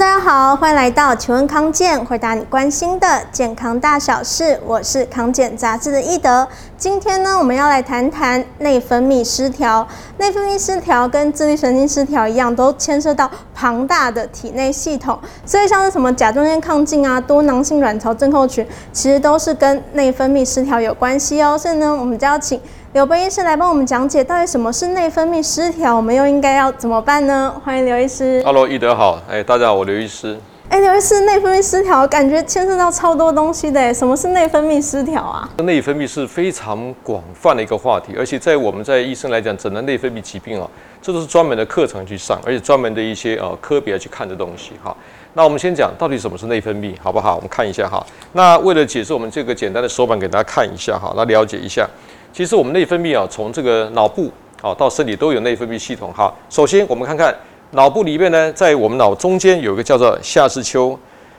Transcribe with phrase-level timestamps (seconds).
[0.00, 4.58] 大家好，欢迎来到请问康健，回答你关心的健康大小事。
[4.64, 6.48] 我是康健杂志的易德。
[6.80, 9.86] 今天呢，我们要来谈谈内分泌失调。
[10.16, 15.18] 内分泌失调跟自律神经失调一样，都牵涉到庞大的体内系统。
[15.44, 21.58] 所以像是什么甲状腺亢进啊、多囊性卵巢症候群，其实都是跟内分泌失调有关系哦。
[21.58, 22.58] 所以呢，我们就要请。
[22.94, 27.54] 刘博医师来帮我们讲解到底什么是内分泌失调，我们又应该要怎么办呢？
[27.62, 28.42] 欢迎刘医师。
[28.42, 29.20] Hello，易德好。
[29.28, 30.38] 哎，大家好，我刘医师。
[30.70, 35.50] 哎，刘医师，内分泌失调感觉牵涉到超多东西的，什么是内分泌失调啊？
[35.64, 40.70] 内分泌是非常广泛的一个话题，而且在我们在医生来讲，诊断内分泌疾病啊，
[41.02, 44.96] 这都是专门的课程去上，而且专门的一些呃科别去看的东西哈。
[45.34, 47.34] 那我们先讲到底什么是内分泌，好不好？
[47.34, 48.06] 我们看一下哈。
[48.34, 51.84] 那为了解释我们这个简单的手板给大家看一下哈，来了解一下。
[52.32, 54.30] 其实我们内分泌啊，从这个脑部
[54.62, 56.32] 啊到身体都有内分泌系统哈。
[56.48, 57.34] 首先我们看看
[57.72, 60.98] 脑部里面呢，在我们脑中间有一个叫做下视丘，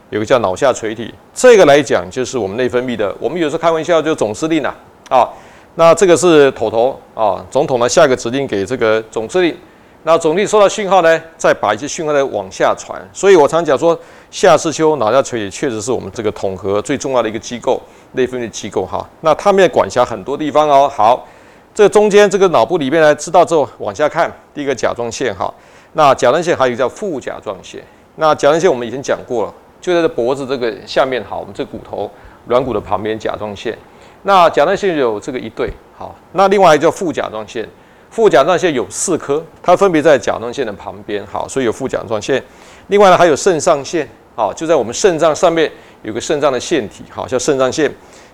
[0.10, 1.14] 有个叫脑下垂体。
[1.34, 3.14] 这个来讲就是我们内分泌的。
[3.20, 4.74] 我们有时候开玩笑就总司令呐
[5.09, 5.28] 啊。
[5.76, 9.56] 那这个是头头啊，总统呢下个指令给这个总司令，
[10.04, 13.02] 那总司令收到讯号呢，再把一些讯号呢往下传。
[13.14, 13.98] 所以我常讲说，
[14.30, 17.82] 下视丘、脑下垂体确实是我们这个统合最重要的一个机构。
[18.14, 20.92] 内分泌机构哈，那它们也管辖很多地方哦。
[20.94, 21.26] 好，
[21.74, 25.50] 这中间这个脑部里面呢，知道之后往下看，第一个甲状腺哈，
[25.94, 27.81] 那甲状腺还有一个叫副甲状腺。
[28.16, 32.09] 那甲状腺我们以前讲过了，就在这脖子这个下面好，我们这骨头
[32.47, 33.78] 软骨的旁边甲状腺。
[34.23, 37.67] 那甲状腺有这个一对好，那另外一个叫副甲状腺，
[38.09, 42.44] 副甲状腺有四颗，它分别在甲状腺的旁边好，所以有副甲状腺。
[42.88, 45.72] 另外呢还有肾上腺好，就在我们肾脏上面。
[46.03, 47.88] 有个肾脏的腺体，好，叫肾上腺。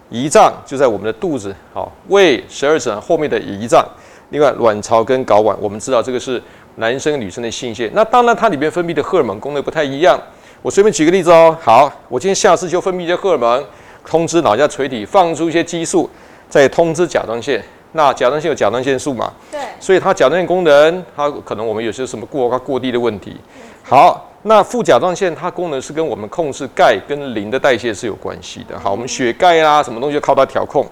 [0.10, 3.86] 胰脏就在我们的肚子，好，胃十二指肠后面的胰脏。
[4.30, 6.42] 另外，卵巢跟睾丸，我们知道这个是
[6.78, 7.92] 男生女生的性腺。
[7.94, 10.20] 那当然，它里面分泌的荷尔蒙功能不太一样。
[10.64, 11.56] 我随便举个例子哦。
[11.62, 13.64] 好，我今天下次就分泌一些荷尔蒙，
[14.04, 16.10] 通知脑下垂体放出一些激素，
[16.50, 17.64] 再通知甲状腺。
[17.92, 19.32] 那甲状腺有甲状腺素嘛？
[19.52, 19.60] 对。
[19.80, 23.36] 所以它甲状腺功能，它可能我们有些什么过高过低的问题。
[23.84, 24.24] 好。
[24.44, 28.80] 那副甲状腺它功能是跟我们控制钙跟磷的代谢是有关系的。
[28.80, 30.88] 好，我们血钙啊，什么东西就靠它调控。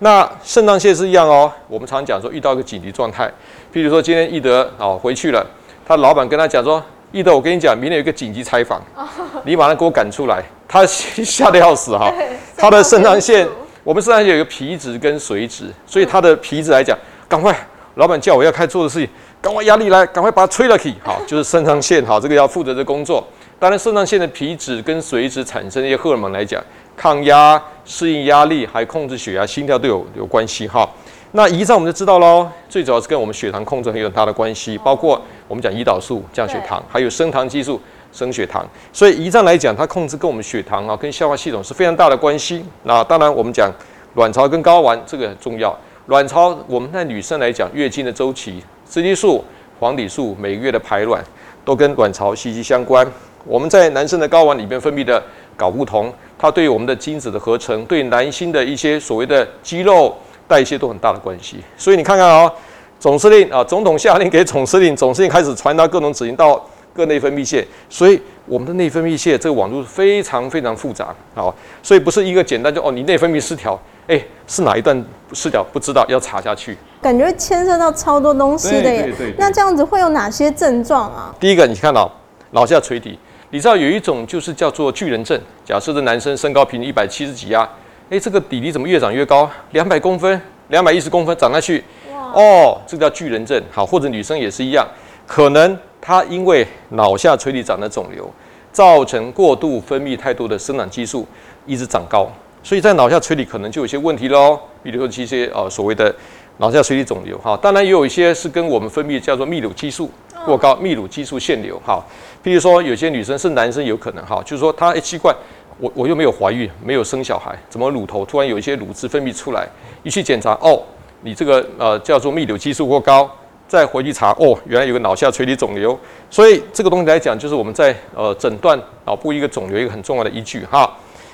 [0.00, 1.50] 那肾脏腺是一样哦。
[1.68, 3.32] 我们常讲说遇到一个紧急状态，
[3.72, 5.44] 譬如说今天易德哦回去了，
[5.86, 8.82] 他老板跟他讲说，易德我跟你讲，明天有一个紧急采访，
[9.44, 10.42] 你马上给我赶出来。
[10.68, 12.12] 他吓得要死哈。
[12.56, 13.48] 他的肾上腺，
[13.82, 16.96] 我们肾上腺有一个皮质跟髓质，所以他的皮质来讲，
[17.28, 17.54] 赶快，
[17.96, 19.08] 老板叫我要开做的事情。
[19.40, 20.94] 赶快压力来，赶快把它吹了去。
[21.02, 23.26] 好，就是肾上腺，好，这个要负责的工作。
[23.58, 26.62] 当然，肾上腺的皮质跟髓质产生一些荷尔蒙来讲，
[26.96, 30.68] 抗压、适应压力，还控制血压、心跳都有有关系。
[30.68, 30.88] 哈，
[31.34, 37.80] 那胰脏我们就知道喽，最主要是跟我们血糖控制很有很大的关系，包括我们讲胰岛素降血糖，还有升糖激素
[38.12, 38.62] 升血糖。
[38.92, 42.62] 所以胰脏来讲，它控制跟我们血糖啊，跟消化系统是非常大的关系。
[42.82, 43.72] 那当然，我们讲
[44.14, 45.74] 卵巢跟睾丸这个很重要。
[46.08, 48.62] 卵巢，我们在女生来讲，月经的周期。
[48.86, 49.42] 雌激素、
[49.80, 51.24] 黄体素每个月的排卵
[51.64, 53.10] 都跟卵巢息息相关。
[53.46, 55.22] 我们在男生的睾丸里面分泌的
[55.56, 60.14] 睾固酮，它对于我们的精子的合成，对男性的一些所谓的肌肉
[60.52, 61.56] 代谢都很大的关系。
[61.78, 62.52] 所以你看看哦，
[63.00, 66.62] 总司令啊，总统下令给总司令， 总司令开始传达各种指令到
[66.94, 67.66] 各内分泌腺。
[67.88, 71.48] 所以我们的内分泌腺这个网络非常非常复杂，啊，
[71.82, 73.80] 所以不是一个简单就哦，你内分泌失调。
[74.08, 75.02] 哎，是哪一段
[75.32, 75.64] 失调？
[75.72, 76.76] 不知道，要查下去。
[77.00, 79.14] 感觉牵涉到超多东西的耶。
[79.38, 81.32] 那这样子会有哪些症状啊？
[81.38, 82.10] 第一个，你看到
[82.50, 83.16] 脑下垂体，
[83.50, 85.40] 你知道有一种就是叫做巨人症。
[85.64, 87.68] 假设这男生身高平均一百七十几啊，
[88.12, 89.50] 哎，这个底底怎么越长越高？
[89.70, 91.82] 两百公分，两百一十公分长下去。
[92.10, 93.58] 哦，这个叫巨人症。
[93.70, 94.86] 好，或者女生也是一样，
[95.26, 98.30] 可能她因为脑下垂体长的肿瘤，
[98.70, 101.26] 造成过度分泌太多的生长激素，
[101.64, 102.30] 一直长高。
[102.62, 106.14] 所以在脑下垂体可能就有些问题喽，比如说这些呃所谓的
[106.58, 110.10] 脑下垂体肿瘤哈，当然也有一些是跟我们分泌叫做泌乳激素
[110.44, 112.04] 过高，泌乳激素腺瘤哈。
[112.44, 115.34] 譬如说有些女生是男生有可能哈，就是说他哎奇怪，
[115.82, 119.66] 我我又没有怀孕，没有生小孩，怎么乳头突然有一些乳汁分泌出来？
[120.04, 120.80] 一去检查哦，
[121.22, 123.28] 你这个呃叫做泌乳激素过高，
[123.66, 125.98] 再回去查哦，原来有个脑下垂体肿瘤。
[126.30, 130.88] 所以这个东西来讲，就是我们在呃诊断脑部一个肿瘤一个很重要的依据哈。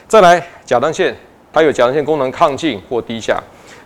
[0.07, 1.15] 再来，甲状腺，
[1.53, 3.39] 它有甲状腺功能亢进或低下。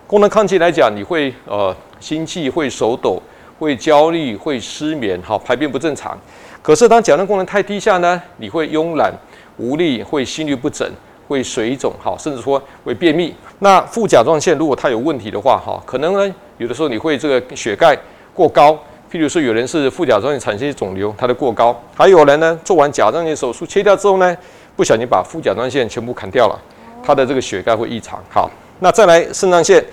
[0.06, 3.20] 功能亢进来讲，你会呃心悸、会手抖、
[3.58, 6.16] 会焦虑、会失眠，好，排便不正常。
[6.62, 9.12] 可是当甲状腺功能太低下呢，你会慵懒、
[9.58, 10.88] 无力、会心律不整、
[11.28, 13.34] 会水肿，好，甚至说会便秘。
[13.58, 17.96] 那副甲状腺如果它有问题的话，哈，可能呢有的时候你会这个血钙
[18.34, 18.72] 过高，
[19.10, 24.37] 譬如说有人是副甲状腺产生肿瘤，它的过高；还有人呢做完甲状腺手术切掉之后呢，
[24.75, 26.58] 不小心把副甲状腺全部砍掉了，
[27.02, 28.19] 它的这个血钙会异常。
[28.28, 28.50] 好，
[28.81, 29.84] 那再来肾上腺，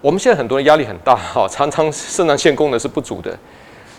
[0.00, 3.36] 我们现在很多人压力很大，哈，常常肾上腺功能是不足的。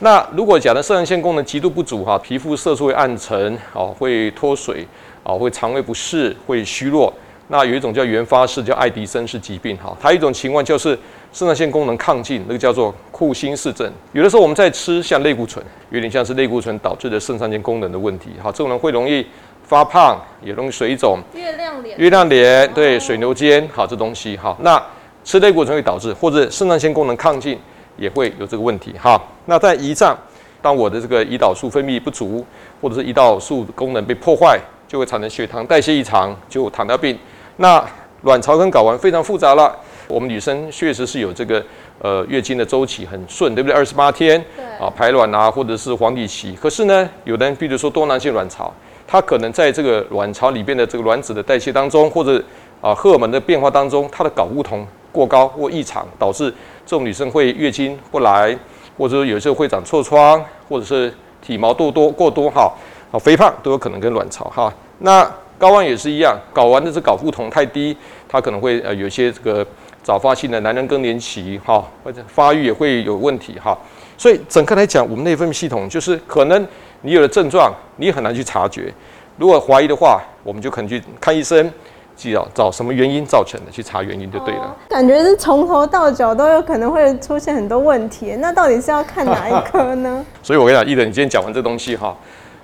[0.04, 4.86] 那如果假的肾上腺功能极度不足，哈，皮肤色素会暗沉，哦，会脱水，
[5.24, 7.12] 哦，会肠胃不适，会虚弱。
[7.48, 10.90] 那有一种叫原发式，叫爱迪生式疾病，哈，它有一种情况就是
[11.32, 13.90] 肾上腺功能亢进，那个叫做库欣氏症。
[14.12, 19.26] 有的时候我们在吃像类固醇，有点像是类固醇导致的肾上腺功能的问题，哈，这种人会容易
[19.64, 21.20] 发胖，也容易水肿。
[21.34, 21.98] 月亮脸。
[21.98, 24.84] 月亮脸，对，水牛肩，好，这东西，哈，那
[25.24, 27.58] 吃类固醇会导致，或者肾上腺功能亢进
[27.98, 29.22] 也会有这个问题，哈。
[29.46, 30.18] 那在胰脏，
[30.62, 32.46] 当我的这个胰岛素分泌不足，
[32.82, 37.18] 或者是胰岛素功能被破坏，就会产生血糖代谢异常，就糖尿病。
[37.58, 37.84] 那
[38.24, 39.76] 卵巢跟睾丸非常复杂了。
[40.08, 41.64] 我们女生确实是有这个
[42.00, 43.76] 呃月经的周期很顺，对不对？
[43.76, 46.54] 二十八天，对啊，排卵啊，或者是黄体期。
[46.62, 48.72] 可是呢，有的人比如说多囊性卵巢，
[49.08, 52.44] 它可能在这个卵巢里边的这个卵子的代谢当中，或者
[52.82, 56.54] 啊荷尔蒙的变化当中，它的睾固酮过高或异常，导致
[56.86, 58.58] 这种女生会月经不来，
[58.98, 62.72] 或者说有时候会长痤疮，或者是体毛多多过多哈，
[63.12, 64.74] 啊肥胖都有可能跟卵巢哈。
[65.00, 65.24] 那
[65.60, 67.96] 睾丸也是一样，睾丸的这睾固酮太低，
[68.28, 69.66] 它可能会呃有些这个
[70.04, 73.78] 早发性的男人更年期哈，或者发育也会有问题哈。
[74.18, 76.68] 所以整个来讲，我们内分泌系统就是可能
[77.02, 78.94] 你有了症状，你很难去察觉。
[79.38, 81.72] 如果怀疑的话，我们就可能去看医生，
[82.16, 84.62] 记得找什么原因造成的，去查原因就对了。
[84.62, 90.26] 哦，感觉是从头到脚都有可能会出现很多问题，那到底是要看哪一科呢？
[90.42, 92.16] 所以我跟你讲，艺人，你今天讲完这东西哈，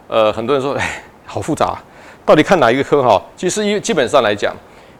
[0.07, 1.77] 呃，很多人说，哎，好复杂。
[2.25, 3.19] 到底看哪一个科哈？
[3.35, 4.55] 其实一基本上来讲，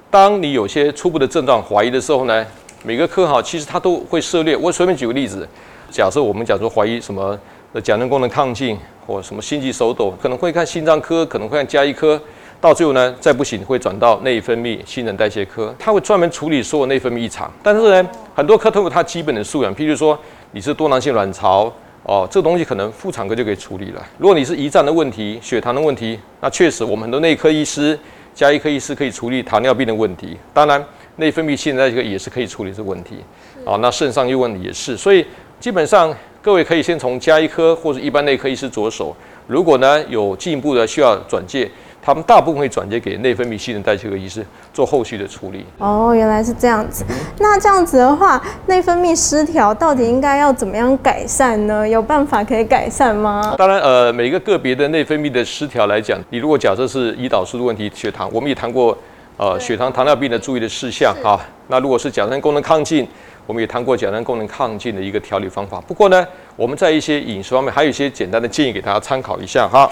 [0.09, 2.43] 当你有些初步的症状怀疑的时候呢，
[2.83, 4.57] 每个科哈其实它都会涉猎。
[4.57, 5.47] 我随便举个例子，
[5.91, 7.37] 假设我们讲说怀疑什么
[7.71, 8.75] 的甲状功能亢进
[9.05, 12.19] 或什么心悸手抖，可能会看心脏科，可能会看加医科，
[12.61, 17.51] 到最后呢再不行会转到内分泌新陈代谢科，它会专门处理所有内分泌异常。
[17.63, 20.17] 但是呢，很多科都有它基本的素养，譬如说
[20.51, 21.71] 你是多囊性卵巢。
[22.03, 24.01] 哦，这个东西可能妇产科就可以处理了。
[24.17, 28.00] 如果你是胰脏的问题、血糖的问题，那确实我们很多内科医师、
[28.33, 30.35] 加医科医师可以处理糖尿病的问题。
[30.51, 30.83] 当然，
[31.17, 33.17] 内分泌现在这个也是可以处理这个问题。
[33.63, 34.97] 啊，那肾上腺问题也是。
[34.97, 35.23] 所以
[35.59, 36.11] 基本上
[36.41, 39.15] 各位可以先从加医科或者一般内科医师着手。
[39.45, 41.69] 如果呢有进一步的需要转介。
[42.01, 45.65] 他们大部分会转接给内分泌新陈代谢科医师做后续的处理。
[45.77, 47.05] 哦，原来是这样子。
[47.39, 51.87] 那这样子的话，内分泌失调到底应该要怎么样改善呢？
[51.87, 53.55] 有办法可以改善吗？
[53.57, 58.97] 当然，呃，每个个别的内分泌的失调来讲，你如果假设是胰岛素的问题，血糖，我们也谈过，
[59.37, 61.39] 呃，血糖糖尿病的注意的事项哈。
[61.67, 63.07] 那如果是甲状腺功能亢进，
[63.45, 65.81] 我们也谈过甲状腺功能亢进的一个调理方法。
[65.87, 66.25] 不过呢，
[66.55, 69.89] 我们在一些饮食方面还有一些简单的建议给大家参考一下哈。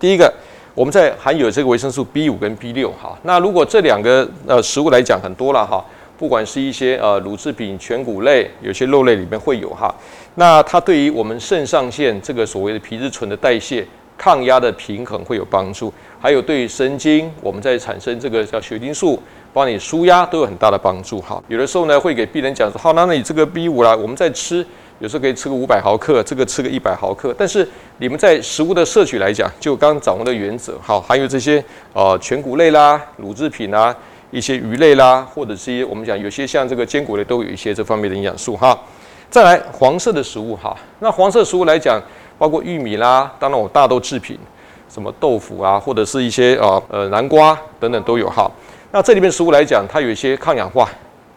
[0.00, 0.32] 第一个，
[0.76, 5.84] 我们在含有这个维生素 B 五跟 B 六哈，那如果这两个呃食物来讲很多了哈，
[6.16, 9.92] 不管是一些呃乳制品、全谷类，有些肉类里面会有哈，
[10.36, 13.84] 那它对于我们肾上腺这个所谓的皮质醇的代谢、
[14.16, 19.20] 抗压的平衡会有帮助，还有对于神经我们在产生这个叫血清素，
[19.52, 21.42] 帮你舒压都有很大的帮助哈。
[21.48, 24.64] 有的时候呢会给病人讲说，好，那你这个 B 五啦，我们在吃。
[25.00, 31.62] 有时候可以吃个五百毫克，这个吃个一百毫克，但是你们在食物的摄取来讲，就刚刚掌握的原则，好，还有这些
[31.92, 33.94] 呃全谷类啦、乳制品啦、
[34.32, 38.76] 一些鱼类啦，或者是一些我们讲有些像这个坚果类都有一些这方面的营养素哈。
[39.30, 42.02] 再来黄色的食物哈，那黄色食物来讲，
[42.36, 44.36] 包括玉米啦，当然我大豆制品，
[44.88, 48.50] 什么豆腐啊，或者是一些呃呃南瓜等等都有哈。
[48.90, 50.88] 那这里面食物来讲，它有一些抗氧化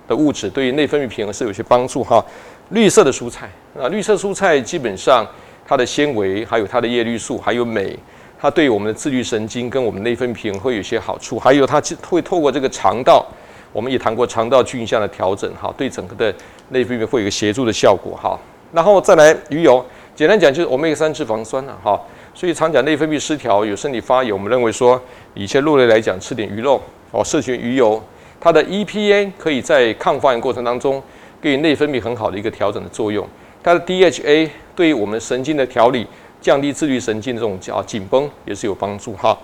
[0.07, 2.25] 的物质，对于内分泌平衡是有些帮助哈。
[2.71, 3.49] 绿色的蔬菜
[3.79, 5.25] 啊，绿色蔬菜基本上
[5.67, 7.97] 它的纤维，还有它的叶绿素，还有镁，
[8.39, 11.37] 它对我们的自律神经跟我们内分泌会有些好处。
[11.37, 13.25] 还有它会透过这个肠道，
[13.73, 16.33] 我们也谈过肠道菌相的调整，哈，对整个的
[16.69, 18.39] 内分泌会有一个协助的效果，哈。
[18.71, 19.85] 然后再来鱼油，
[20.15, 21.99] 简单讲就是欧米伽三脂肪酸了，哈。
[22.33, 25.01] 所以常讲内分泌失调，有身体发炎，我们认为说，
[25.33, 28.01] 以一些肉类来讲，吃点鱼肉哦，摄取鱼油，
[28.39, 31.03] 它的 EPA 可以在抗发炎过程当中。
[31.41, 33.27] 对内分泌很好的一个调整的作用，
[33.63, 36.05] 它的 DHA 对于我们神经的调理、
[36.39, 39.38] 降低自律神经的这种叫紧绷也是有帮助哈。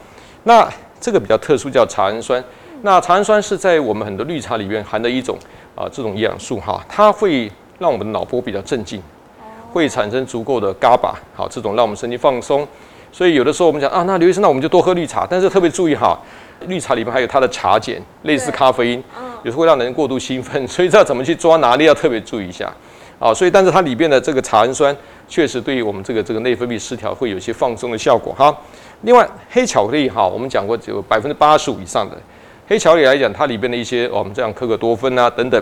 [0.44, 0.70] 那
[1.01, 2.42] 这个比较特殊叫茶氨酸，
[2.84, 5.38] 那茶氨酸是在我们很多绿茶里面含的一种
[5.75, 9.01] 啊这种营养素哈，它会让我们的脑波比较镇静，
[9.74, 12.68] 会产生足够的 GABA 好，这种让我们神经放松。
[13.12, 16.20] 所以有的时候我们讲啊，那刘医生，那我们就多喝绿茶，但是特别注意哈，
[16.68, 19.04] 绿茶里面还有它的茶碱，类似咖啡因。
[19.44, 22.72] 有时会让人过度兴奋， 所以知道怎么去抓拿捏要特别注意一下。
[23.20, 24.96] 啊，所以但是它里边的这个茶氨酸
[25.27, 28.56] 确实对于我们这个这个内分泌失调会有一些放松的效果哈。
[29.01, 32.15] 另外黑巧克力哈，我们讲过有百分之八十五以上的
[32.67, 35.60] 黑巧克力来讲，它里边的一些我们这样可可多酚啊等等，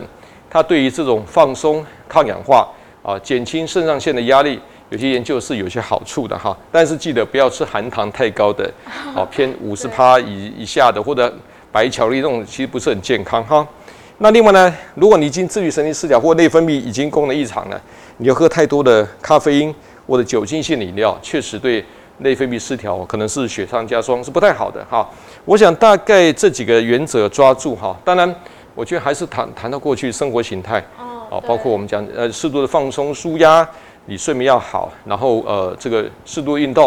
[0.50, 2.68] 它对于这种放松、抗氧化
[3.02, 6.58] 啊、减轻肾上腺的压力，有些研究是有些好处的哈。
[6.70, 8.70] 但是记得不要吃含糖太高的，
[9.16, 11.34] 啊偏五十趴以以下的或者
[11.76, 13.68] 白巧克力这种，其实不是很健康哈。
[14.20, 17.82] 那另外呢，如果你已经自律神经失调或内分泌已经功能异常了，
[18.16, 19.76] 你要喝太多的咖啡因
[20.08, 21.84] 或者酒精性饮料，确实对
[22.20, 25.06] 内分泌失调可能是雪上加霜，是不太好的哈。
[25.44, 27.94] 我想大概这几个原则抓住哈。
[28.06, 28.34] 当然，
[28.74, 30.82] 我觉得还是谈谈到过去生活形态
[31.30, 33.68] 哦，包括我们讲呃适度的放松舒压，
[34.06, 36.86] 你睡眠要好，然后呃这个适度运动，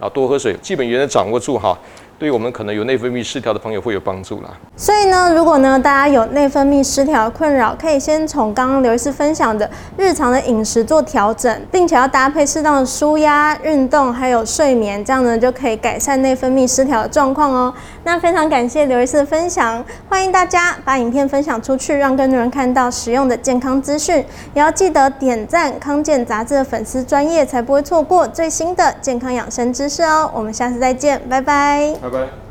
[0.00, 1.78] 然后多喝水，基本原则掌握住哈。
[2.22, 4.50] 对于我们可能有内分泌失调的朋友会有帮助啦。
[4.76, 17.74] 所以呢，如果呢大家有内分泌失调的困扰，可以先从刚刚刘医师分享的日常的饮食做调整，并且要搭配适当的舒压、运动还有睡眠，这样呢就可以改善内分泌失调的状况哦。
[18.04, 24.24] 那非常感谢刘医师的分享，欢迎大家把影片分享出去，让更多人看到实用的健康资讯。
[24.54, 30.30] 也要记得点赞康健杂志的粉丝专业，才不会错过最新的健康养生知识哦。
[30.32, 31.92] 我们下次再见，拜拜。
[32.00, 32.41] 拜拜。